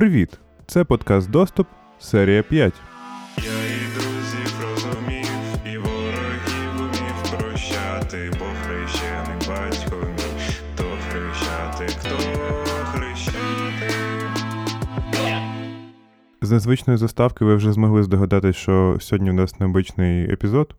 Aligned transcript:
Привіт! 0.00 0.38
Це 0.66 0.84
подкаст 0.84 1.30
Доступ, 1.30 1.66
серія 1.98 2.42
5. 2.42 2.74
Я 3.36 3.42
і 3.44 3.94
друзів 3.94 4.60
розумів, 4.62 5.26
і 5.66 5.78
ворогів 5.78 6.80
умів 6.80 7.38
прощати, 7.38 8.30
бо 8.38 8.44
хрещений 8.62 9.36
батько 9.48 9.96
мій, 9.96 10.54
то 10.76 10.84
хрещати, 11.08 11.86
хто 11.86 12.16
хрещати. 12.84 13.94
З 16.42 16.50
незвичної 16.50 16.96
заставки 16.96 17.44
ви 17.44 17.56
вже 17.56 17.72
змогли 17.72 18.02
здогадатись, 18.02 18.56
що 18.56 18.96
сьогодні 19.00 19.30
у 19.30 19.34
нас 19.34 19.60
необичний 19.60 20.32
епізод. 20.32 20.74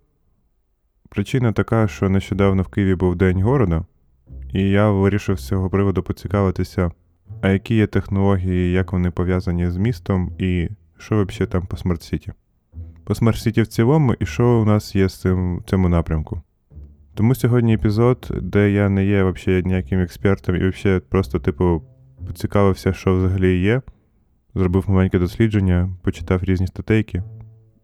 Причина 1.09 1.52
така, 1.52 1.88
що 1.88 2.09
нещодавно 2.09 2.63
в 2.63 2.67
Києві 2.67 2.95
був 2.95 3.16
День 3.16 3.41
города, 3.41 3.85
і 4.53 4.69
я 4.69 4.91
вирішив 4.91 5.39
з 5.39 5.47
цього 5.47 5.69
приводу 5.69 6.03
поцікавитися, 6.03 6.91
а 7.41 7.49
які 7.49 7.76
є 7.76 7.88
технології, 7.88 8.71
як 8.71 8.94
вони 8.94 9.12
пов'язані 9.12 9.72
з 9.72 9.77
містом, 9.77 10.31
і 10.38 10.70
що 10.98 11.26
взагалі 11.26 11.52
там 11.52 11.66
по 11.66 11.77
smart 11.77 12.05
city. 12.05 12.31
По 13.03 13.16
smart 13.16 13.41
city 13.41 13.61
в 13.62 13.67
цілому, 13.67 14.13
і 14.13 14.26
що 14.26 14.62
у 14.62 14.66
нас 14.66 14.95
є 14.95 15.09
з 15.09 15.22
цим 15.22 15.58
в 15.58 15.63
цьому 15.63 15.89
напрямку. 15.89 16.41
Тому 17.13 17.36
сьогодні 17.36 17.73
епізод, 17.73 18.31
де 18.41 18.72
я 18.72 18.89
не 18.89 19.05
є 19.05 19.23
взагалі 19.23 19.63
ніяким 19.66 19.99
експертом 19.99 20.55
і 20.55 20.67
взагалі 20.70 21.02
просто, 21.09 21.39
типу, 21.39 21.81
поцікавився, 22.27 22.94
що 22.94 23.17
взагалі 23.17 23.59
є. 23.59 23.81
Зробив 24.55 24.86
маленьке 24.88 25.20
дослідження, 25.20 25.89
почитав 26.03 26.44
різні 26.44 26.67
статейки 26.67 27.23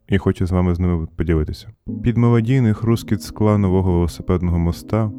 і 0.10 0.18
хочу 0.18 0.46
з 0.46 0.52
вами 0.52 0.76
з 0.76 0.80
ними 0.80 1.08
поділитися. 1.16 1.68
Під 2.04 2.18
мелодійний 2.18 2.74
хрускіт 2.74 3.22
скла 3.22 3.58
нового 3.58 3.92
велосипедного 3.92 4.60
моста, 4.60 5.12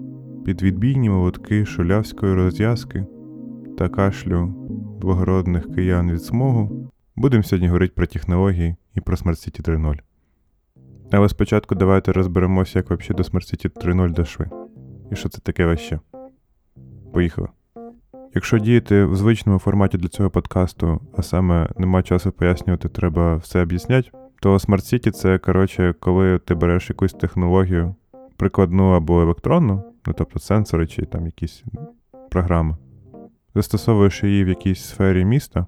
під 0.44 0.62
відбійні 0.62 1.10
молотки 1.10 1.66
шулявської 1.66 2.34
розв'язки 2.34 3.06
та 3.78 3.88
кашлю 3.88 4.46
благородних 5.00 5.74
киян 5.74 6.12
від 6.12 6.22
смогу 6.22 6.90
будемо 7.16 7.42
сьогодні 7.42 7.68
говорити 7.68 7.92
про 7.96 8.06
технології 8.06 8.76
і 8.94 9.00
про 9.00 9.16
Smart 9.16 9.30
City 9.30 9.70
3.0. 9.70 9.98
Але 11.12 11.28
спочатку 11.28 11.74
давайте 11.74 12.12
розберемося, 12.12 12.78
як 12.78 12.90
взагалі 12.90 13.16
до 13.16 13.22
Smart 13.22 13.54
City 13.54 13.86
3.0 13.86 14.12
дошли. 14.12 14.50
І 15.10 15.16
що 15.16 15.28
це 15.28 15.40
таке 15.40 15.66
ваще. 15.66 16.00
Поїхали. 17.12 17.48
Якщо 18.34 18.58
діяти 18.58 19.04
в 19.04 19.16
звичному 19.16 19.58
форматі 19.58 19.98
для 19.98 20.08
цього 20.08 20.30
подкасту, 20.30 21.00
а 21.16 21.22
саме 21.22 21.68
нема 21.78 22.02
часу 22.02 22.32
пояснювати, 22.32 22.88
треба 22.88 23.36
все 23.36 23.62
об'ясняти, 23.62 24.10
то 24.40 24.54
Smart 24.54 24.94
City 24.94 25.10
це, 25.10 25.38
коротше, 25.38 25.94
коли 26.00 26.38
ти 26.38 26.54
береш 26.54 26.88
якусь 26.88 27.12
технологію, 27.12 27.94
прикладну 28.36 28.90
або 28.90 29.22
електронну, 29.22 29.82
ну 30.06 30.14
тобто 30.18 30.38
сенсори 30.38 30.86
чи 30.86 31.02
там 31.02 31.26
якісь 31.26 31.64
програми, 32.30 32.76
застосовуєш 33.54 34.24
її 34.24 34.44
в 34.44 34.48
якійсь 34.48 34.84
сфері 34.84 35.24
міста 35.24 35.66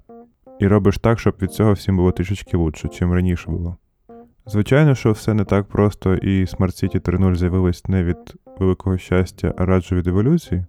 і 0.59 0.67
робиш 0.67 0.97
так, 0.97 1.19
щоб 1.19 1.35
від 1.41 1.51
цього 1.51 1.73
всім 1.73 1.97
було 1.97 2.11
трішечки 2.11 2.57
лучше, 2.57 2.87
чим 2.87 3.13
раніше 3.13 3.51
було. 3.51 3.77
Звичайно, 4.45 4.95
що 4.95 5.11
все 5.11 5.33
не 5.33 5.43
так 5.43 5.67
просто, 5.67 6.15
і 6.15 6.45
Smart 6.45 6.83
City 6.83 6.99
3.0 7.01 7.35
з'явилось 7.35 7.87
не 7.87 8.03
від 8.03 8.17
великого 8.59 8.97
щастя, 8.97 9.53
а 9.57 9.65
радше 9.65 9.95
від 9.95 10.07
еволюції. 10.07 10.65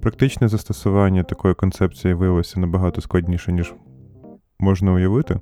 Практичне 0.00 0.48
застосування 0.48 1.22
такої 1.22 1.54
концепції 1.54 2.14
виявилося 2.14 2.60
набагато 2.60 3.00
складніше, 3.00 3.52
ніж 3.52 3.74
можна 4.58 4.92
уявити. 4.92 5.40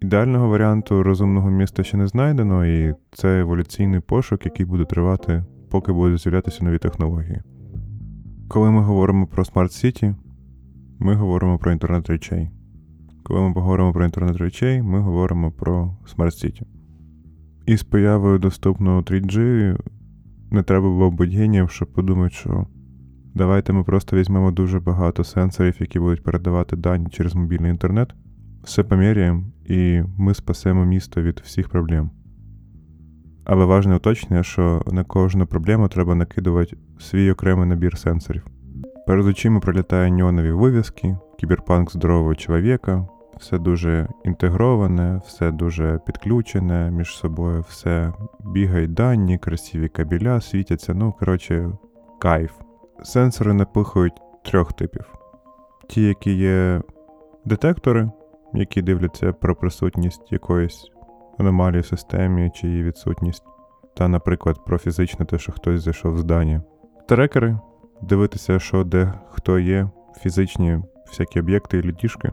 Ідеального 0.00 0.48
варіанту 0.48 1.02
розумного 1.02 1.50
міста 1.50 1.82
ще 1.82 1.96
не 1.96 2.06
знайдено, 2.06 2.66
і 2.66 2.94
це 3.12 3.40
еволюційний 3.40 4.00
пошук, 4.00 4.44
який 4.44 4.66
буде 4.66 4.84
тривати, 4.84 5.44
поки 5.70 5.92
будуть 5.92 6.20
з'являтися 6.20 6.64
нові 6.64 6.78
технології. 6.78 7.42
Коли 8.48 8.70
ми 8.70 8.80
говоримо 8.82 9.26
про 9.26 9.44
Smart 9.44 9.84
City, 9.84 10.14
ми 10.98 11.14
говоримо 11.14 11.58
про 11.58 11.72
інтернет 11.72 12.10
речей. 12.10 12.50
Коли 13.22 13.40
ми 13.40 13.54
поговоримо 13.54 13.92
про 13.92 14.04
інтернет 14.04 14.36
речей, 14.36 14.82
ми 14.82 15.00
говоримо 15.00 15.52
про 15.52 15.96
Smart 16.16 16.44
City. 16.44 16.62
І 17.66 17.76
з 17.76 17.82
появою 17.82 18.38
доступного 18.38 19.00
3G 19.00 19.76
не 20.50 20.62
треба 20.62 20.88
було 20.88 21.10
бути 21.10 21.30
генієм, 21.30 21.68
щоб 21.68 21.92
подумати, 21.92 22.34
що 22.34 22.66
давайте 23.34 23.72
ми 23.72 23.84
просто 23.84 24.16
візьмемо 24.16 24.50
дуже 24.50 24.80
багато 24.80 25.24
сенсорів, 25.24 25.76
які 25.80 25.98
будуть 25.98 26.22
передавати 26.22 26.76
дані 26.76 27.06
через 27.10 27.34
мобільний 27.34 27.70
інтернет, 27.70 28.14
все 28.62 28.82
поміряємо, 28.82 29.44
і 29.64 30.02
ми 30.18 30.34
спасемо 30.34 30.84
місто 30.84 31.22
від 31.22 31.40
всіх 31.44 31.68
проблем. 31.68 32.10
Але 33.46 33.64
важне 33.64 33.96
уточнення, 33.96 34.42
що 34.42 34.82
на 34.86 35.04
кожну 35.04 35.46
проблему 35.46 35.88
треба 35.88 36.14
накидувати 36.14 36.76
свій 36.98 37.30
окремий 37.30 37.68
набір 37.68 37.98
сенсорів. 37.98 38.46
Перед 39.06 39.26
очима 39.26 39.60
пролітають 39.60 40.14
неонові 40.14 40.50
вивіски, 40.50 41.16
кіберпанк 41.38 41.92
здорового 41.92 42.34
чоловіка, 42.34 43.08
все 43.38 43.58
дуже 43.58 44.08
інтегроване, 44.24 45.20
все 45.26 45.50
дуже 45.50 46.00
підключене 46.06 46.90
між 46.90 47.16
собою, 47.16 47.64
все 47.68 48.12
бігають 48.44 48.94
дані, 48.94 49.38
красиві 49.38 49.88
кабеля, 49.88 50.40
світяться, 50.40 50.94
ну, 50.94 51.12
коротше, 51.12 51.70
кайф. 52.18 52.52
Сенсори 53.02 53.52
напихують 53.52 54.20
трьох 54.44 54.72
типів: 54.72 55.04
ті, 55.88 56.02
які 56.02 56.32
є 56.32 56.82
детектори, 57.44 58.10
які 58.54 58.82
дивляться 58.82 59.32
про 59.32 59.56
присутність 59.56 60.32
якоїсь 60.32 60.90
аномалії 61.38 61.80
в 61.80 61.86
системі 61.86 62.50
чи 62.54 62.68
її 62.68 62.82
відсутність, 62.82 63.44
та, 63.96 64.08
наприклад, 64.08 64.64
про 64.64 64.78
фізичне 64.78 65.26
те, 65.26 65.38
що 65.38 65.52
хтось 65.52 65.82
зайшов 65.82 66.14
в 66.14 66.18
здання. 66.18 66.62
Трекери 67.08 67.58
дивитися, 68.02 68.58
що 68.58 68.84
де 68.84 69.12
хто 69.30 69.58
є, 69.58 69.90
фізичні 70.20 70.78
всякі 71.06 71.40
об'єкти 71.40 71.78
і 71.78 71.82
літішки, 71.82 72.32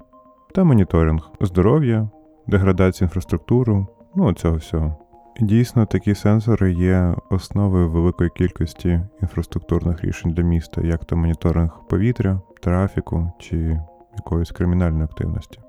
та 0.56 0.64
моніторинг 0.64 1.32
здоров'я, 1.42 2.10
деградацію 2.48 3.06
інфраструктури, 3.06 3.86
ну 4.16 4.34
цього 4.34 4.56
всього. 4.56 4.98
Дійсно, 5.40 5.86
такі 5.86 6.16
сенсори 6.16 6.74
є 6.74 7.16
основою 7.30 7.90
великої 7.90 8.30
кількості 8.30 9.02
інфраструктурних 9.22 10.04
рішень 10.04 10.32
для 10.32 10.44
міста, 10.44 10.82
як 10.82 11.06
то 11.06 11.18
моніторинг 11.18 11.80
повітря, 11.90 12.42
трафіку 12.62 13.32
чи 13.40 13.80
якоїсь 14.18 14.52
кримінальної 14.52 15.04
активності. 15.04 15.60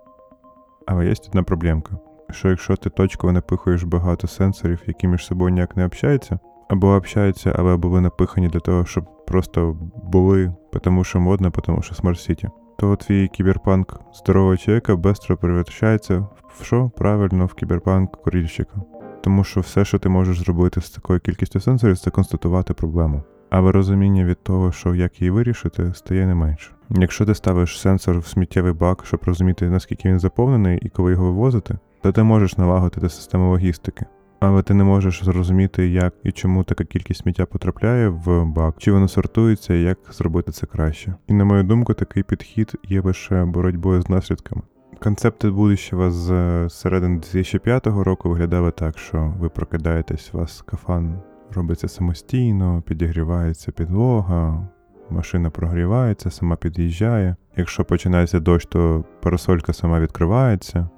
Але 0.87 1.07
є 1.07 1.15
одна 1.29 1.43
проблемка, 1.43 1.99
що 2.31 2.49
якщо 2.49 2.77
ти 2.77 2.91
точково 2.91 3.33
напихуєш 3.33 3.83
багато 3.83 4.27
сенсорів, 4.27 4.83
які 4.87 5.09
між 5.09 5.27
собою 5.27 5.55
ніяк 5.55 5.77
не 5.77 5.87
общаються, 5.87 6.39
або 6.69 6.95
общаються, 6.95 7.55
але 7.59 7.77
були 7.77 8.01
напихані 8.01 8.49
для 8.49 8.61
того, 8.61 8.85
щоб 8.85 9.27
просто 9.27 9.77
були, 10.05 10.55
тому 10.83 11.05
що 11.05 11.21
модно, 11.21 11.51
тому 11.51 11.83
що 11.83 11.95
City, 11.95 12.51
то 12.79 12.97
твій 12.97 13.29
кіберпанк 13.29 14.01
здорового 14.15 14.57
чоловіка 14.57 14.97
швидко 14.97 15.37
перевертається 15.37 16.27
в 16.59 16.65
що? 16.65 16.91
Правильно, 16.97 17.47
в 17.47 17.55
кіберпанк 17.55 18.23
курільщика. 18.23 18.83
Тому 19.23 19.45
що 19.45 19.61
все, 19.61 19.85
що 19.85 19.99
ти 19.99 20.09
можеш 20.09 20.39
зробити 20.39 20.81
з 20.81 20.91
такою 20.91 21.21
кількістю 21.21 21.61
сенсорів, 21.61 21.99
це 21.99 22.11
констатувати 22.11 22.75
проблему. 22.75 23.23
Але 23.51 23.73
розуміння 23.73 24.25
від 24.25 24.43
того, 24.43 24.73
що 24.73 24.95
як 24.95 25.21
її 25.21 25.31
вирішити, 25.31 25.95
стає 25.95 26.27
не 26.27 26.35
менше. 26.35 26.71
Якщо 26.91 27.27
ти 27.27 27.35
ставиш 27.35 27.81
сенсор 27.81 28.19
в 28.19 28.27
сміттєвий 28.27 28.73
бак, 28.73 29.07
щоб 29.07 29.21
розуміти, 29.25 29.71
наскільки 29.71 30.09
він 30.09 30.19
заповнений 30.19 30.79
і 30.83 30.89
коли 30.89 31.13
його 31.13 31.25
вивозити, 31.25 31.79
то 32.05 32.13
ти 32.13 32.23
можеш 32.23 32.59
налагодити 32.59 33.09
систему 33.09 33.51
логістики. 33.51 34.07
Але 34.41 34.63
ти 34.63 34.75
не 34.75 34.85
можеш 34.85 35.25
зрозуміти, 35.25 35.89
як 35.89 36.15
і 36.25 36.33
чому 36.33 36.65
така 36.65 36.85
кількість 36.85 37.21
сміття 37.21 37.47
потрапляє 37.47 38.09
в 38.09 38.45
бак, 38.45 38.75
чи 38.79 38.93
воно 38.93 39.09
сортується, 39.09 39.75
і 39.75 39.83
як 39.83 39.99
зробити 40.11 40.53
це 40.53 40.67
краще. 40.67 41.15
І 41.27 41.35
на 41.35 41.45
мою 41.45 41.63
думку, 41.63 41.95
такий 41.95 42.23
підхід 42.23 42.73
є 42.89 43.01
лише 43.01 43.45
боротьбою 43.45 44.03
з 44.03 44.09
наслідками. 44.09 44.63
Концепти 45.03 45.51
будущого 45.51 46.11
з 46.11 46.29
середини 46.69 47.15
2005 47.15 47.87
року 47.87 48.29
виглядали 48.29 48.71
так, 48.71 48.99
що 48.99 49.35
ви 49.39 49.49
прокидаєтесь, 49.49 50.31
у 50.35 50.39
вас 50.39 50.63
кафан 50.63 51.19
робиться 51.55 51.89
самостійно, 51.89 52.83
підігрівається 52.87 53.73
підлога, 53.73 54.69
машина 55.11 55.51
прогрівається, 55.51 56.31
сама 56.31 56.57
під'їжджає. 56.57 57.37
Якщо 57.57 57.85
починається 57.85 58.41
дощ, 58.41 58.67
то 58.67 59.05
парасолька 59.23 59.73
сама 59.73 60.01
відкривається. 60.01 60.89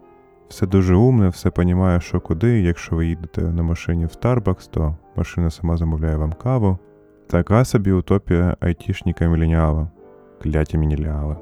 Все 0.48 0.66
дуже 0.66 0.94
умне, 0.94 1.28
все 1.28 1.50
понімає, 1.50 2.00
що 2.00 2.20
куди. 2.20 2.60
Якщо 2.60 2.96
ви 2.96 3.06
їдете 3.06 3.42
на 3.42 3.62
машині 3.62 4.04
в 4.04 4.08
Starbucks, 4.08 4.70
то 4.70 4.96
машина 5.16 5.50
сама 5.50 5.76
замовляє 5.76 6.16
вам 6.16 6.32
каву. 6.32 6.78
Така 7.26 7.64
собі 7.64 7.92
утопія 7.92 8.56
айтішника 8.60 9.26
міленіала. 9.26 9.88
Кляті 10.42 10.78
мініляли. 10.78 11.36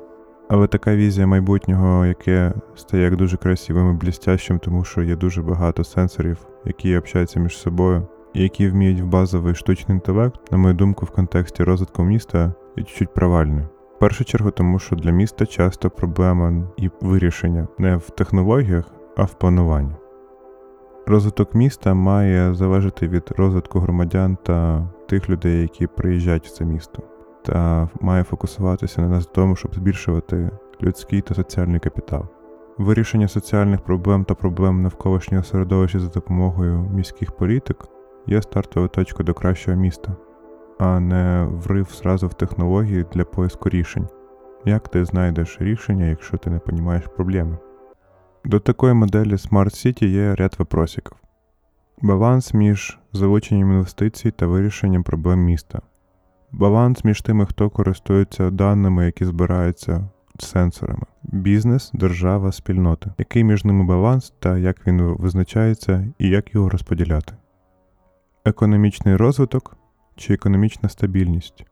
Але 0.48 0.66
така 0.66 0.96
візія 0.96 1.26
майбутнього, 1.26 2.06
яке 2.06 2.52
стає 2.74 3.04
як 3.04 3.16
дуже 3.16 3.36
красивим 3.36 3.90
і 3.90 3.94
блістящим, 3.94 4.58
тому 4.58 4.84
що 4.84 5.02
є 5.02 5.16
дуже 5.16 5.42
багато 5.42 5.84
сенсорів, 5.84 6.46
які 6.64 6.96
общаються 6.96 7.40
між 7.40 7.58
собою, 7.58 8.08
і 8.34 8.42
які 8.42 8.68
вміють 8.68 9.00
в 9.00 9.06
базовий 9.06 9.54
штучний 9.54 9.96
інтелект, 9.96 10.52
на 10.52 10.58
мою 10.58 10.74
думку, 10.74 11.06
в 11.06 11.10
контексті 11.10 11.64
розвитку 11.64 12.04
міста 12.04 12.54
є 12.76 12.84
чуть-чуть 12.84 13.14
провальною. 13.14 13.68
Першу 14.04 14.24
чергу, 14.24 14.50
тому 14.50 14.78
що 14.78 14.96
для 14.96 15.10
міста 15.10 15.46
часто 15.46 15.90
проблема 15.90 16.68
і 16.76 16.90
вирішення 17.00 17.68
не 17.78 17.96
в 17.96 18.10
технологіях, 18.10 18.84
а 19.16 19.24
в 19.24 19.34
плануванні. 19.34 19.94
Розвиток 21.06 21.54
міста 21.54 21.94
має 21.94 22.54
залежати 22.54 23.08
від 23.08 23.22
розвитку 23.36 23.80
громадян 23.80 24.36
та 24.42 24.88
тих 25.08 25.30
людей, 25.30 25.62
які 25.62 25.86
приїжджають 25.86 26.46
в 26.46 26.50
це 26.50 26.64
місто, 26.64 27.02
та 27.44 27.88
має 28.00 28.24
фокусуватися 28.24 29.02
на 29.02 29.08
нас 29.08 29.26
тому, 29.26 29.56
щоб 29.56 29.74
збільшувати 29.74 30.50
людський 30.82 31.20
та 31.20 31.34
соціальний 31.34 31.80
капітал. 31.80 32.26
Вирішення 32.78 33.28
соціальних 33.28 33.80
проблем 33.80 34.24
та 34.24 34.34
проблем 34.34 34.82
навколишнього 34.82 35.44
середовища 35.44 36.00
за 36.00 36.08
допомогою 36.08 36.90
міських 36.94 37.32
політик 37.32 37.76
є 38.26 38.42
стартовою 38.42 38.88
точкою 38.88 39.26
до 39.26 39.34
кращого 39.34 39.76
міста, 39.76 40.16
а 40.78 41.00
не 41.00 41.48
врив 41.50 41.88
зразу 41.92 42.28
в 42.28 42.34
технології 42.34 43.06
для 43.12 43.24
поиску 43.24 43.68
рішень. 43.68 44.08
Як 44.64 44.88
ти 44.88 45.04
знайдеш 45.04 45.56
рішення, 45.60 46.04
якщо 46.04 46.36
ти 46.36 46.50
не 46.50 46.60
розумієш 46.66 47.04
проблеми? 47.16 47.58
До 48.44 48.60
такої 48.60 48.94
моделі 48.94 49.32
Smart 49.32 49.70
City 49.86 50.06
є 50.06 50.34
ряд 50.34 50.56
випросиків. 50.58 51.16
Баланс 52.02 52.54
між 52.54 52.98
залученням 53.12 53.70
інвестицій 53.70 54.30
та 54.30 54.46
вирішенням 54.46 55.02
проблем 55.02 55.40
міста. 55.40 55.80
Баланс 56.52 57.04
між 57.04 57.22
тими, 57.22 57.46
хто 57.46 57.70
користується 57.70 58.50
даними, 58.50 59.06
які 59.06 59.24
збираються 59.24 60.08
сенсорами. 60.38 61.04
Бізнес, 61.22 61.90
держава, 61.94 62.52
спільноти. 62.52 63.12
Який 63.18 63.44
між 63.44 63.64
ними 63.64 63.84
баланс 63.84 64.32
та 64.38 64.58
як 64.58 64.86
він 64.86 65.02
визначається 65.02 66.06
і 66.18 66.28
як 66.28 66.54
його 66.54 66.68
розподіляти. 66.68 67.34
Економічний 68.44 69.16
розвиток 69.16 69.76
чи 70.16 70.34
економічна 70.34 70.88
стабільність. 70.88 71.64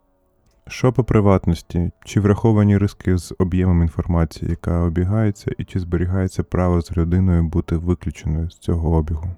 Що 0.66 0.92
по 0.92 1.04
приватності, 1.04 1.90
чи 2.04 2.20
враховані 2.20 2.78
риски 2.78 3.18
з 3.18 3.34
об'ємом 3.38 3.82
інформації, 3.82 4.50
яка 4.50 4.80
обігається, 4.80 5.50
і 5.58 5.64
чи 5.64 5.80
зберігається 5.80 6.42
право 6.42 6.80
з 6.80 6.96
людиною 6.96 7.42
бути 7.42 7.76
виключеною 7.76 8.50
з 8.50 8.58
цього 8.58 8.96
обігу. 8.96 9.30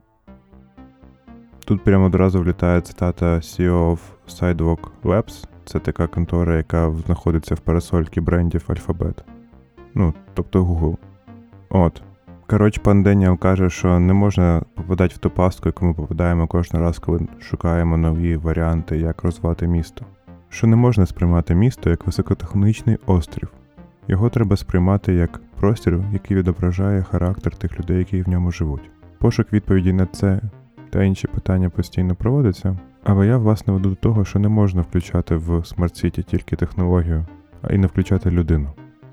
Тут 1.64 1.84
прямо 1.84 2.04
одразу 2.04 2.40
влітає 2.40 2.80
цитата 2.80 3.26
CEO 3.36 3.90
of 3.90 3.98
Sidewalk 4.28 4.88
Labs. 5.02 5.44
Це 5.64 5.78
така 5.78 6.06
контора, 6.06 6.56
яка 6.56 6.92
знаходиться 7.06 7.54
в 7.54 7.58
парасольці 7.58 8.20
брендів 8.20 8.64
Alphabet. 8.68 9.22
Ну, 9.94 10.14
тобто 10.34 10.64
Google. 10.64 10.96
От. 11.68 12.02
Коротше, 12.46 12.80
пан 12.84 13.02
Деніел 13.02 13.38
каже, 13.38 13.70
що 13.70 14.00
не 14.00 14.12
можна 14.12 14.62
попадати 14.74 15.14
в 15.14 15.18
ту 15.18 15.30
пастку, 15.30 15.68
яку 15.68 15.86
ми 15.86 15.94
попадаємо 15.94 16.46
кожен 16.46 16.80
раз, 16.80 16.98
коли 16.98 17.26
шукаємо 17.40 17.96
нові 17.96 18.36
варіанти, 18.36 18.98
як 18.98 19.22
розвивати 19.22 19.66
місто. 19.66 20.04
Що 20.48 20.66
не 20.66 20.76
можна 20.76 21.06
сприймати 21.06 21.54
місто 21.54 21.90
як 21.90 22.06
високотехнологічний 22.06 22.98
острів. 23.06 23.48
Його 24.08 24.30
треба 24.30 24.56
сприймати 24.56 25.14
як 25.14 25.40
простір, 25.60 26.00
який 26.12 26.36
відображає 26.36 27.02
характер 27.02 27.56
тих 27.56 27.80
людей, 27.80 27.98
які 27.98 28.22
в 28.22 28.28
ньому 28.28 28.52
живуть. 28.52 28.90
Пошук 29.18 29.52
відповіді 29.52 29.92
на 29.92 30.06
це 30.06 30.40
та 30.90 31.02
інші 31.02 31.26
питання 31.26 31.70
постійно 31.70 32.14
проводиться, 32.14 32.78
але 33.04 33.26
я 33.26 33.36
власне 33.36 33.72
веду 33.72 33.88
до 33.88 33.94
того, 33.94 34.24
що 34.24 34.38
не 34.38 34.48
можна 34.48 34.82
включати 34.82 35.36
в 35.36 35.50
City 35.50 36.22
тільки 36.22 36.56
технологію, 36.56 37.26
а 37.62 37.72
й 37.72 37.78
не 37.78 37.86
включати 37.86 38.30
людину. 38.30 38.70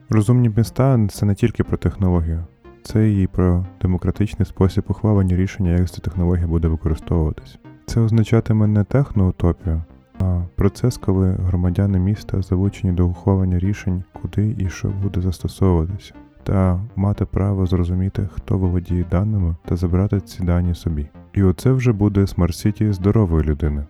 Розумні 0.10 0.50
міста 0.58 1.08
це 1.12 1.26
не 1.26 1.36
тільки 1.36 1.64
про 1.64 1.78
технологію, 1.78 2.46
це 2.84 3.12
і 3.12 3.28
про 3.28 3.66
демократичний 3.82 4.46
спосіб 4.46 4.84
ухвалення 4.88 5.36
рішення, 5.36 5.72
як 5.72 5.90
ця 5.90 6.02
технологія 6.02 6.48
буде 6.48 6.68
використовуватись. 6.68 7.60
Це 7.86 8.02
означатиме 8.02 8.68
не 8.68 8.84
техноутопію, 8.84 9.84
а 10.20 10.42
процес, 10.56 10.98
коли 10.98 11.32
громадяни 11.32 12.00
міста 12.00 12.42
залучені 12.42 12.94
до 12.94 13.08
ухвалення 13.08 13.60
рішень, 13.60 14.04
куди 14.22 14.56
і 14.60 14.70
що 14.70 14.90
буде 14.90 15.22
застосовуватися, 15.22 16.14
та 16.44 16.82
мати 16.96 17.26
право 17.26 17.66
зрозуміти, 17.66 18.30
хто 18.34 18.58
володіє 18.58 19.06
даними 19.12 19.56
та 19.66 19.76
забрати 19.76 20.20
ці 20.20 20.44
дані 20.44 20.76
собі. 20.76 21.08
І 21.34 21.44
оце 21.44 21.72
вже 21.72 21.92
буде 21.92 22.22
Smart 22.22 22.66
City 22.66 22.94
здорової 22.94 23.44
людини. 23.44 23.86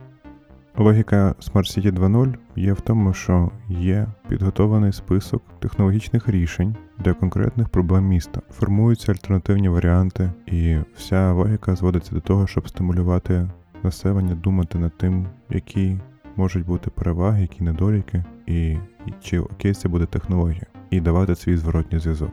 Логіка 0.78 1.36
Smart 1.40 1.80
City 1.80 1.92
2.0 1.92 2.36
є 2.56 2.74
в 2.74 2.82
тому, 2.82 3.14
що 3.14 3.52
є 3.70 4.08
підготований 4.28 4.94
список 4.94 5.44
технологічних 5.60 6.30
рішень 6.30 6.76
для 7.01 7.13
конкретних 7.13 7.69
проблем 7.69 8.07
міста. 8.07 8.42
Формуються 8.51 9.12
альтернативні 9.12 9.69
варіанти, 9.69 10.31
і 10.45 10.77
вся 10.95 11.31
логіка 11.33 11.75
зводиться 11.75 12.15
до 12.15 12.21
того, 12.21 12.48
щоб 12.48 12.69
стимулювати 12.69 13.50
населення 13.83 14.36
думати 14.36 14.77
над 14.80 14.98
тим, 14.98 15.27
які 15.50 15.98
можуть 16.36 16.65
бути 16.65 16.89
переваги, 16.89 17.42
які 17.42 17.63
недоліки, 17.63 18.24
і, 18.48 18.77
чи 19.21 19.39
окей 19.39 19.74
це 19.74 19.89
буде 19.89 20.06
технологія, 20.06 20.65
і 20.89 21.01
давати 21.01 21.36
свій 21.36 21.57
зворотній 21.57 22.00
зв'язок. 22.00 22.31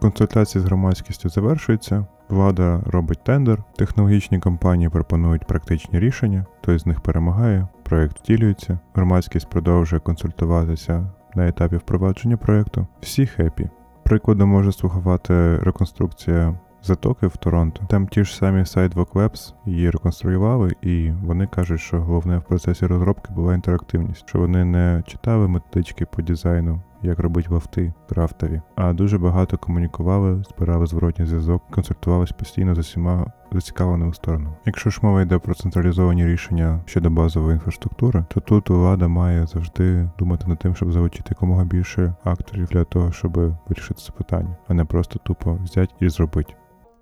Консультації 0.00 0.62
з 0.62 0.64
громадськістю 0.64 1.28
завершуються, 1.28 2.06
влада 2.28 2.82
робить 2.86 3.24
тендер, 3.24 3.62
технологічні 3.76 4.38
компанії 4.38 4.88
пропонують 4.88 5.46
практичні 5.46 6.00
рішення, 6.00 6.46
той 6.60 6.78
з 6.78 6.86
них 6.86 7.00
перемагає, 7.00 7.68
проєкт 7.82 8.18
втілюється, 8.18 8.78
громадськість 8.94 9.50
продовжує 9.50 10.00
консультуватися 10.00 11.12
на 11.34 11.48
етапі 11.48 11.76
впровадження 11.76 12.36
проєкту. 12.36 12.86
Всі 13.00 13.26
хепі. 13.26 13.70
Прикладом 14.04 14.48
може 14.48 14.72
слугувати 14.72 15.58
реконструкція 15.58 16.58
затоки 16.82 17.26
в 17.26 17.36
Торонто. 17.36 17.82
Там 17.88 18.08
ті 18.08 18.24
ж 18.24 18.36
самі 18.36 18.60
Sidewalk 18.62 19.12
Labs 19.12 19.54
її 19.66 19.90
реконструювали, 19.90 20.72
і 20.82 21.10
вони 21.10 21.46
кажуть, 21.46 21.80
що 21.80 22.00
головне 22.00 22.38
в 22.38 22.42
процесі 22.42 22.86
розробки 22.86 23.32
була 23.32 23.54
інтерактивність, 23.54 24.28
що 24.28 24.38
вони 24.38 24.64
не 24.64 25.02
читали 25.06 25.48
методички 25.48 26.06
по 26.06 26.22
дизайну, 26.22 26.82
як 27.04 27.18
робить 27.18 27.48
вафти 27.48 27.92
крафтові, 28.08 28.62
а 28.76 28.92
дуже 28.92 29.18
багато 29.18 29.58
комунікували, 29.58 30.44
збирали 30.50 30.86
зворотній 30.86 31.26
зв'язок, 31.26 31.62
консультувались 31.70 32.32
постійно 32.32 32.74
з 32.74 32.78
усіма 32.78 33.32
зацікавленими 33.52 34.14
сторонами. 34.14 34.56
Якщо 34.66 34.90
ж 34.90 34.98
мова 35.02 35.22
йде 35.22 35.38
про 35.38 35.54
централізовані 35.54 36.26
рішення 36.26 36.80
щодо 36.86 37.10
базової 37.10 37.54
інфраструктури, 37.54 38.24
то 38.28 38.40
тут 38.40 38.70
влада 38.70 39.08
має 39.08 39.46
завжди 39.46 40.10
думати 40.18 40.44
над 40.46 40.58
тим, 40.58 40.74
щоб 40.74 40.92
залучити 40.92 41.26
якомога 41.30 41.64
більше 41.64 42.14
акторів 42.24 42.66
для 42.66 42.84
того, 42.84 43.12
щоб 43.12 43.36
вирішити 43.68 44.00
це 44.00 44.12
питання, 44.12 44.56
а 44.68 44.74
не 44.74 44.84
просто 44.84 45.18
тупо 45.18 45.58
взяти 45.64 45.94
і 46.00 46.08
зробити. 46.08 46.54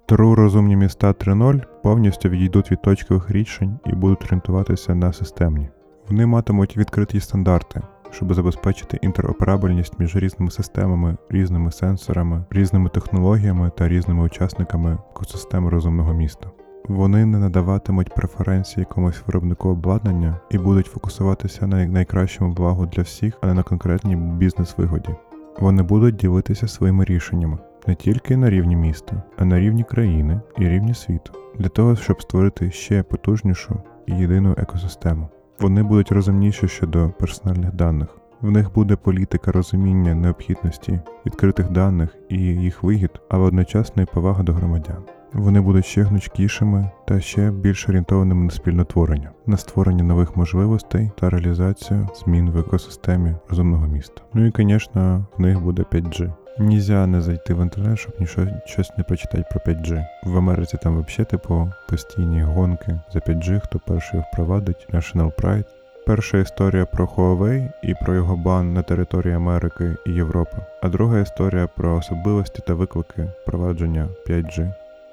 Тру 0.06 0.34
розумні 0.34 0.76
міста 0.76 1.12
3.0 1.12 1.62
повністю 1.82 2.28
відійдуть 2.28 2.70
від 2.70 2.82
точкових 2.82 3.30
рішень 3.30 3.78
і 3.86 3.92
будуть 3.92 4.24
орієнтуватися 4.24 4.94
на 4.94 5.12
системні. 5.12 5.68
Вони 6.08 6.26
матимуть 6.26 6.76
відкриті 6.76 7.20
стандарти, 7.20 7.82
щоб 8.12 8.34
забезпечити 8.34 8.98
інтероперабельність 9.02 9.98
між 9.98 10.16
різними 10.16 10.50
системами, 10.50 11.16
різними 11.30 11.72
сенсорами, 11.72 12.44
різними 12.50 12.88
технологіями 12.88 13.70
та 13.78 13.88
різними 13.88 14.24
учасниками 14.24 14.98
екосистеми 15.14 15.70
розумного 15.70 16.14
міста. 16.14 16.50
Вони 16.88 17.26
не 17.26 17.38
надаватимуть 17.38 18.14
преференції 18.14 18.80
якомусь 18.80 19.22
виробнику 19.26 19.68
обладнання 19.68 20.40
і 20.50 20.58
будуть 20.58 20.86
фокусуватися 20.86 21.66
на 21.66 21.86
найкращому 21.86 22.52
благу 22.52 22.86
для 22.86 23.02
всіх, 23.02 23.38
а 23.40 23.46
не 23.46 23.54
на 23.54 23.62
конкретній 23.62 24.16
бізнес-вигоді. 24.16 25.14
Вони 25.60 25.82
будуть 25.82 26.16
ділитися 26.16 26.68
своїми 26.68 27.04
рішеннями 27.04 27.58
не 27.86 27.94
тільки 27.94 28.36
на 28.36 28.50
рівні 28.50 28.76
міста, 28.76 29.22
а 29.36 29.44
на 29.44 29.60
рівні 29.60 29.84
країни 29.84 30.40
і 30.58 30.68
рівні 30.68 30.94
світу, 30.94 31.32
для 31.58 31.68
того, 31.68 31.96
щоб 31.96 32.22
створити 32.22 32.70
ще 32.70 33.02
потужнішу 33.02 33.82
і 34.06 34.12
єдину 34.14 34.54
екосистему. 34.58 35.28
Вони 35.62 35.82
будуть 35.82 36.12
розумніші 36.12 36.68
щодо 36.68 37.10
персональних 37.18 37.74
даних. 37.74 38.08
В 38.40 38.50
них 38.50 38.74
буде 38.74 38.96
політика 38.96 39.52
розуміння 39.52 40.14
необхідності 40.14 41.00
відкритих 41.26 41.70
даних 41.70 42.16
і 42.28 42.38
їх 42.38 42.82
вигід, 42.82 43.10
але 43.28 43.44
одночасно 43.44 44.02
і 44.02 44.06
повага 44.06 44.42
до 44.42 44.52
громадян. 44.52 45.02
Вони 45.32 45.60
будуть 45.60 45.86
ще 45.86 46.02
гнучкішими 46.02 46.90
та 47.06 47.20
ще 47.20 47.50
більш 47.50 47.88
орієнтованими 47.88 48.44
на 48.44 48.50
спільнотворення, 48.50 49.30
на 49.46 49.56
створення 49.56 50.04
нових 50.04 50.36
можливостей 50.36 51.10
та 51.18 51.30
реалізацію 51.30 52.08
змін 52.14 52.50
в 52.50 52.58
екосистемі 52.58 53.34
розумного 53.48 53.86
міста. 53.86 54.22
Ну 54.34 54.46
і, 54.46 54.52
звісно, 54.56 55.26
в 55.38 55.40
них 55.40 55.60
буде 55.60 55.82
5G. 55.82 56.32
Нельзя 56.58 57.06
не 57.06 57.20
зайти 57.20 57.54
в 57.54 57.62
інтернет, 57.62 57.98
щоб 57.98 58.12
нічого 58.20 58.46
щось 58.64 58.92
не 58.96 59.04
прочитати 59.04 59.44
про 59.50 59.72
5G. 59.72 60.06
В 60.22 60.36
Америці 60.36 60.78
там 60.82 61.02
взагалі 61.02 61.24
типу 61.24 61.72
постійні 61.88 62.42
гонки 62.42 63.00
за 63.12 63.18
5G, 63.18 63.60
хто 63.60 63.78
перший 63.78 64.20
впровадить, 64.20 64.86
National 64.92 65.32
Pride. 65.32 65.64
Перша 66.06 66.38
історія 66.38 66.86
про 66.86 67.04
Huawei 67.04 67.68
і 67.82 67.94
про 67.94 68.14
його 68.14 68.36
бан 68.36 68.72
на 68.72 68.82
території 68.82 69.34
Америки 69.34 69.96
і 70.06 70.10
Європи, 70.10 70.56
а 70.82 70.88
друга 70.88 71.20
історія 71.20 71.66
про 71.66 71.96
особливості 71.96 72.62
та 72.66 72.74
виклики 72.74 73.28
впровадження 73.42 74.08
5G. 74.28 74.72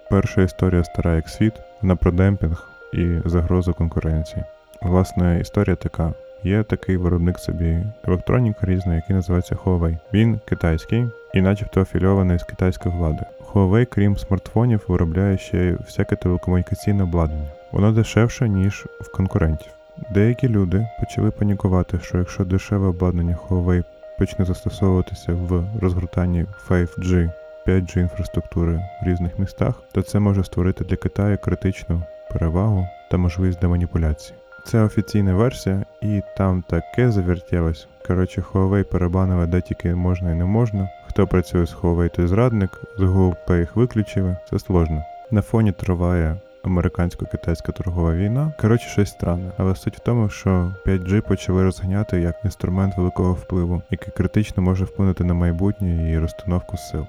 Перша 0.09 0.41
історія 0.41 0.83
стара 0.83 1.15
як 1.15 1.29
світ, 1.29 1.53
вона 1.81 1.95
про 1.95 2.11
демпінг 2.11 2.69
і 2.93 3.07
загрозу 3.25 3.73
конкуренції. 3.73 4.43
Власне, 4.81 5.39
історія 5.39 5.75
така. 5.75 6.13
Є 6.43 6.63
такий 6.63 6.97
виробник 6.97 7.39
собі 7.39 7.83
електроніка 8.07 8.65
різної, 8.65 8.95
який 8.95 9.15
називається 9.15 9.55
Huawei. 9.55 9.97
Він 10.13 10.39
китайський 10.45 11.05
і 11.33 11.41
начебто 11.41 11.81
афільований 11.81 12.39
з 12.39 12.43
китайської 12.43 12.95
влади. 12.95 13.25
Huawei, 13.53 13.85
крім 13.85 14.17
смартфонів, 14.17 14.85
виробляє 14.87 15.37
ще 15.37 15.71
всяке 15.85 16.15
телекомунікаційне 16.15 17.03
обладнання. 17.03 17.49
Воно 17.71 17.91
дешевше, 17.91 18.49
ніж 18.49 18.85
в 19.01 19.11
конкурентів. 19.11 19.71
Деякі 20.13 20.49
люди 20.49 20.87
почали 20.99 21.31
панікувати, 21.31 21.99
що 22.03 22.17
якщо 22.17 22.45
дешеве 22.45 22.87
обладнання 22.87 23.37
Huawei 23.47 23.83
почне 24.19 24.45
застосовуватися 24.45 25.33
в 25.33 25.63
розгортанні 25.81 26.45
5G, 26.69 27.31
5G 27.67 27.99
інфраструктури 27.99 28.81
в 29.01 29.07
різних 29.07 29.39
містах, 29.39 29.81
то 29.91 30.01
це 30.01 30.19
може 30.19 30.43
створити 30.43 30.83
для 30.83 30.95
Китаю 30.95 31.37
критичну 31.37 32.03
перевагу 32.33 32.87
та 33.11 33.17
можливість 33.17 33.59
для 33.59 33.67
маніпуляцій. 33.67 34.33
Це 34.65 34.83
офіційна 34.83 35.33
версія, 35.33 35.85
і 36.01 36.21
там 36.37 36.63
таке 36.69 37.11
завертілось. 37.11 37.87
Коротше, 38.07 38.43
Huawei 38.51 38.83
перебанили 38.83 39.47
де 39.47 39.61
тільки 39.61 39.95
можна 39.95 40.31
і 40.31 40.35
не 40.35 40.45
можна. 40.45 40.89
Хто 41.07 41.27
працює 41.27 41.65
з 41.65 41.75
Huawei, 41.75 42.15
той 42.15 42.27
зрадник, 42.27 42.81
з 42.97 43.01
Google 43.01 43.59
їх 43.59 43.75
виключили, 43.75 44.37
це 44.49 44.59
сложно. 44.59 45.03
На 45.31 45.41
фоні 45.41 45.71
триває 45.71 46.37
американсько-китайська 46.63 47.71
торгова 47.71 48.13
війна. 48.13 48.53
Коротше, 48.61 48.89
щось 48.89 49.09
странне. 49.09 49.51
Але 49.57 49.75
суть 49.75 49.97
в 49.97 49.99
тому, 49.99 50.29
що 50.29 50.73
5G 50.85 51.21
почали 51.21 51.63
розганяти 51.63 52.21
як 52.21 52.35
інструмент 52.45 52.97
великого 52.97 53.33
впливу, 53.33 53.81
який 53.91 54.13
критично 54.17 54.63
може 54.63 54.85
вплинути 54.85 55.23
на 55.23 55.33
майбутнє 55.33 56.11
і 56.11 56.19
розстановку 56.19 56.77
сил. 56.77 57.07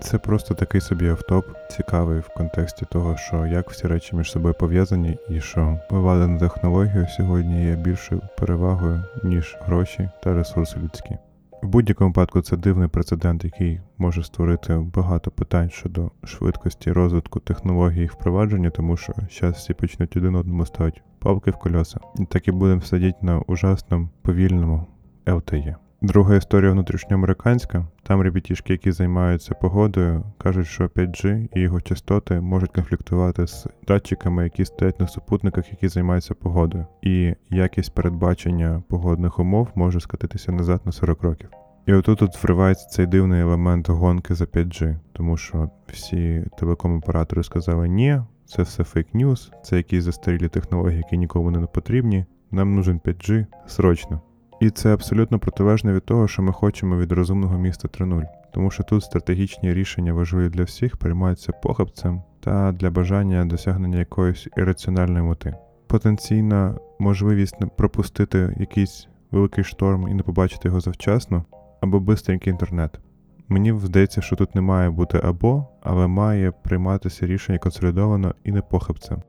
Це 0.00 0.18
просто 0.18 0.54
такий 0.54 0.80
собі 0.80 1.08
автоп, 1.08 1.46
цікавий 1.70 2.20
в 2.20 2.28
контексті 2.28 2.86
того, 2.90 3.16
що 3.16 3.46
як 3.46 3.70
всі 3.70 3.86
речі 3.86 4.16
між 4.16 4.30
собою 4.30 4.54
пов'язані, 4.54 5.18
і 5.30 5.40
що 5.40 5.78
вивада 5.90 6.26
на 6.26 6.38
технологію 6.38 7.06
сьогодні 7.16 7.64
є 7.64 7.76
більшою 7.76 8.20
перевагою, 8.38 9.04
ніж 9.24 9.56
гроші 9.60 10.08
та 10.22 10.34
ресурси 10.34 10.76
людські. 10.82 11.16
В 11.62 11.68
будь-якому 11.68 12.10
випадку 12.10 12.40
це 12.40 12.56
дивний 12.56 12.88
прецедент, 12.88 13.44
який 13.44 13.80
може 13.98 14.22
створити 14.22 14.74
багато 14.94 15.30
питань 15.30 15.70
щодо 15.70 16.10
швидкості 16.24 16.92
розвитку 16.92 17.40
технологій 17.40 18.02
і 18.02 18.06
впровадження, 18.06 18.70
тому 18.70 18.96
що 18.96 19.12
зараз 19.40 19.56
всі 19.56 19.74
почнуть 19.74 20.16
один 20.16 20.34
одному 20.34 20.66
ставити 20.66 21.00
палки 21.18 21.50
в 21.50 21.56
колеса. 21.56 22.00
І 22.18 22.24
так 22.24 22.48
і 22.48 22.52
будемо 22.52 22.80
сидіти 22.80 23.18
на 23.22 23.38
ужасному 23.38 24.08
повільному 24.22 24.86
LTE. 25.26 25.74
Друга 26.02 26.36
історія 26.36 26.72
внутрішньоамериканська. 26.72 27.86
Там 28.02 28.20
ребятішки, 28.20 28.72
які 28.72 28.92
займаються 28.92 29.54
погодою, 29.54 30.22
кажуть, 30.38 30.66
що 30.66 30.84
5G 30.84 31.48
і 31.54 31.60
його 31.60 31.80
частоти 31.80 32.40
можуть 32.40 32.72
конфліктувати 32.72 33.46
з 33.46 33.66
датчиками, 33.86 34.44
які 34.44 34.64
стоять 34.64 35.00
на 35.00 35.06
супутниках, 35.06 35.70
які 35.70 35.88
займаються 35.88 36.34
погодою. 36.34 36.86
І 37.02 37.34
якість 37.50 37.94
передбачення 37.94 38.82
погодних 38.88 39.38
умов 39.38 39.68
може 39.74 40.00
скатитися 40.00 40.52
назад 40.52 40.80
на 40.84 40.92
40 40.92 41.22
років. 41.22 41.48
І 41.86 41.92
отут 41.92 42.18
тут 42.18 42.42
вривається 42.42 42.88
цей 42.88 43.06
дивний 43.06 43.40
елемент 43.40 43.88
гонки 43.88 44.34
за 44.34 44.44
5G, 44.44 44.96
тому 45.12 45.36
що 45.36 45.70
всі 45.86 46.44
телеком-оператори 46.58 47.42
сказали, 47.42 47.88
ні, 47.88 48.20
це 48.46 48.62
все 48.62 48.82
фейк-ньюс, 48.82 49.52
це 49.62 49.76
якісь 49.76 50.04
застарілі 50.04 50.48
технології, 50.48 50.96
які 50.96 51.18
нікому 51.18 51.50
не 51.50 51.66
потрібні. 51.66 52.24
Нам 52.50 52.74
нужен 52.74 53.00
5G 53.04 53.46
срочно. 53.66 54.20
І 54.60 54.70
це 54.70 54.94
абсолютно 54.94 55.38
протилежне 55.38 55.92
від 55.92 56.04
того, 56.04 56.28
що 56.28 56.42
ми 56.42 56.52
хочемо 56.52 56.96
від 56.96 57.12
розумного 57.12 57.58
міста 57.58 57.88
3.0. 57.88 58.24
Тому 58.54 58.70
що 58.70 58.82
тут 58.82 59.04
стратегічні 59.04 59.74
рішення 59.74 60.12
важливі 60.12 60.48
для 60.48 60.64
всіх 60.64 60.96
приймаються 60.96 61.52
похабцем 61.52 62.22
та 62.40 62.72
для 62.72 62.90
бажання 62.90 63.44
досягнення 63.44 63.98
якоїсь 63.98 64.48
ірраціональної 64.56 65.24
мети. 65.24 65.54
Потенційна 65.86 66.74
можливість 66.98 67.56
пропустити 67.76 68.56
якийсь 68.60 69.08
великий 69.30 69.64
шторм 69.64 70.08
і 70.08 70.14
не 70.14 70.22
побачити 70.22 70.68
його 70.68 70.80
завчасно, 70.80 71.44
або 71.80 72.00
бистренький 72.00 72.52
інтернет. 72.52 73.00
Мені 73.48 73.72
здається, 73.72 74.20
що 74.20 74.36
тут 74.36 74.54
не 74.54 74.60
має 74.60 74.90
бути 74.90 75.20
або, 75.24 75.66
але 75.82 76.06
має 76.06 76.50
прийматися 76.50 77.26
рішення 77.26 77.58
консолідовано 77.58 78.34
і 78.44 78.52
не 78.52 78.62
похабцем. 78.62 79.22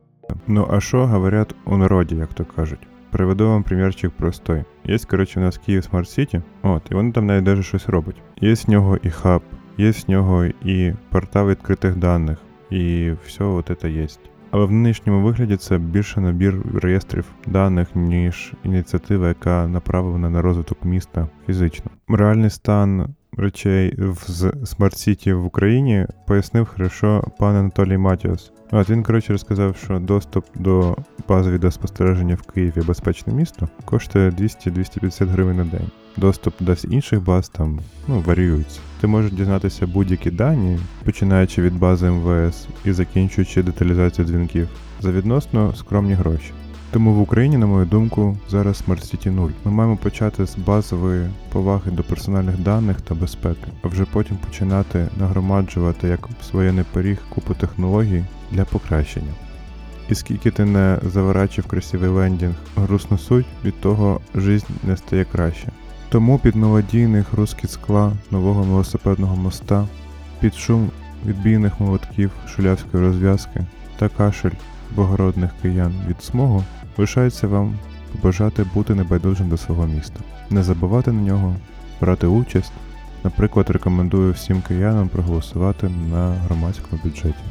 Ну 0.48 0.68
а 0.72 0.80
що 0.80 1.08
говорять 1.08 1.56
у 1.66 1.78
народі, 1.78 2.16
як 2.16 2.34
то 2.34 2.46
кажуть? 2.46 2.91
Приведу 3.12 3.48
вам 3.48 3.64
примерчик 3.64 4.12
простой. 4.12 4.64
Є, 4.86 4.98
коротше, 4.98 5.40
у 5.40 5.44
нас 5.44 5.58
Київ 5.58 5.84
Smart 5.84 6.10
City, 6.10 6.42
от, 6.64 6.82
і 6.92 6.94
вони 6.94 7.12
там 7.12 7.26
навіть 7.26 7.44
даже 7.44 7.64
щось 7.64 7.90
робить. 7.90 8.22
Є 8.42 8.56
в 8.56 8.68
нього 8.68 8.98
і 9.04 9.10
хаб, 9.10 9.42
є 9.78 9.94
в 9.94 10.08
нього 10.08 10.46
і 10.46 10.94
портал 11.10 11.50
відкритих 11.50 11.96
даних, 11.96 12.38
і 12.70 13.12
все 13.26 13.44
от 13.44 13.72
це 13.82 13.92
є. 13.92 14.08
Але 14.52 14.66
в 14.66 14.72
нинішньому 14.72 15.26
вигляді 15.26 15.58
це 15.58 15.78
більше 15.78 16.22
набір 16.22 16.62
реєстрів 16.82 17.26
даних, 17.48 17.88
ніж 17.96 18.54
ініціатива, 18.64 19.28
яка 19.28 19.68
направлена 19.68 20.30
на 20.30 20.42
розвиток 20.42 20.86
міста 20.86 21.28
фізично. 21.48 21.92
Реальний 22.08 22.50
стан 22.50 23.16
речей 23.38 23.96
в 23.98 24.18
Smart 24.66 24.98
City 24.98 25.34
в 25.34 25.46
Україні 25.46 26.08
пояснив 26.28 26.66
хорошо 26.66 27.24
пан 27.40 27.56
Анатолій 27.56 27.98
Матіос. 27.98 28.52
От 28.72 28.90
він, 28.90 29.04
коротше, 29.04 29.32
розказав, 29.32 29.76
що 29.84 30.00
доступ 30.00 30.46
до 30.56 30.98
бази 31.28 31.52
відеоспостереження 31.52 32.36
в 32.36 32.42
Києві 32.42 32.82
безпечне 32.88 33.34
місто 33.34 33.70
коштує 33.86 34.30
200-250 34.30 35.28
гривень 35.28 35.58
на 35.58 35.66
день. 35.66 35.92
Доступ 36.18 36.54
до 36.60 36.76
інших 36.90 37.24
баз 37.24 37.50
там 37.50 37.80
ну, 38.08 38.24
варіюється. 38.26 38.80
Ти 39.02 39.08
можеш 39.08 39.32
дізнатися 39.32 39.88
будь-які 39.88 40.32
дані, 40.32 40.80
починаючи 41.06 41.62
від 41.62 41.80
бази 41.80 42.10
МВС 42.10 42.68
і 42.86 42.92
закінчуючи 42.92 43.64
деталізацію 43.64 44.28
дзвінків 44.28 44.70
за 45.00 45.12
відносно 45.12 45.76
скромні 45.76 46.14
гроші. 46.14 46.52
Тому 46.92 47.14
в 47.14 47.22
Україні, 47.22 47.58
на 47.58 47.66
мою 47.66 47.86
думку, 47.86 48.38
зараз 48.50 48.84
Smart 48.88 49.02
City 49.02 49.30
0. 49.30 49.50
Ми 49.66 49.72
маємо 49.72 49.98
почати 49.98 50.46
з 50.46 50.56
базової 50.58 51.30
поваги 51.52 51.92
до 51.92 52.04
персональних 52.04 52.58
даних 52.58 53.02
та 53.02 53.16
безпеки, 53.16 53.68
а 53.84 53.88
вже 53.88 54.06
потім 54.06 54.38
починати 54.38 55.08
нагромаджувати 55.18 56.08
як 56.08 56.30
своєний 56.50 56.86
поріг 56.94 57.18
купу 57.30 57.54
технологій 57.54 58.24
для 58.52 58.66
покращення. 58.66 59.32
І 60.10 60.16
скільки 60.16 60.52
ти 60.52 60.66
не 60.66 61.00
заворачив 61.04 61.66
красивий 61.66 62.10
лендінг, 62.10 62.56
грустну 62.76 63.18
суть, 63.18 63.46
від 63.66 63.82
того 63.82 64.22
жизнь 64.36 64.74
не 64.84 64.98
стає 64.98 65.26
краще. 65.26 65.68
Тому 66.10 66.40
під 66.40 66.56
мелодійний 66.56 67.24
хрускіт 67.24 67.72
скла 67.72 68.12
нового 68.32 68.64
велосипедного 68.64 69.36
моста, 69.36 69.88
під 70.40 70.56
шум 70.56 70.92
відбійних 71.26 71.80
молотків 71.80 72.32
шулявської 72.48 73.04
розв'язки 73.04 73.66
та 73.98 74.10
кашель 74.10 74.52
богородних 74.96 75.52
киян 75.62 75.94
від 76.08 76.24
смогу, 76.24 76.64
лишається 76.98 77.48
вам 77.48 77.76
побажати 78.12 78.66
бути 78.74 78.96
небайдужим 78.96 79.50
до 79.50 79.58
свого 79.58 79.88
міста, 79.88 80.20
не 80.50 80.64
забувати 80.64 81.12
на 81.12 81.22
нього, 81.22 81.56
брати 82.02 82.28
участь. 82.28 82.72
Наприклад, 83.24 83.70
рекомендую 83.70 84.34
всім 84.34 84.62
киянам 84.62 85.10
проголосувати 85.10 85.90
на 85.90 86.32
громадському 86.32 87.02
бюджеті 87.04 87.44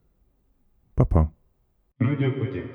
Па-па. 0.96 1.30
Радіопотік. 2.00 2.66